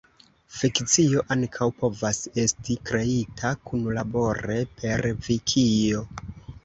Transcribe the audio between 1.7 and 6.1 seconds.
povas esti kreita kunlabore per vikio.